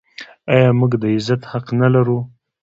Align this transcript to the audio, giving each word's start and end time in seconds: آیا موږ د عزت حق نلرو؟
آیا 0.53 0.69
موږ 0.79 0.91
د 1.01 1.03
عزت 1.15 1.41
حق 1.51 1.65
نلرو؟ 1.79 2.19